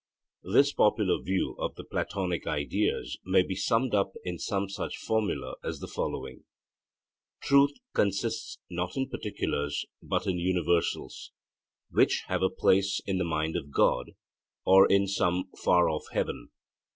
[0.41, 5.57] This popular view of the Platonic ideas may be summed up in some such formula
[5.63, 6.43] as the following:
[7.43, 11.31] 'Truth consists not in particulars, but in universals,
[11.91, 14.15] which have a place in the mind of God,
[14.65, 16.49] or in some far off heaven.